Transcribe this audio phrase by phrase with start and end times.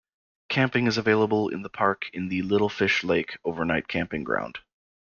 [0.49, 4.57] Camping is available in the park in the "Little Fish Lake" overnight camping ground.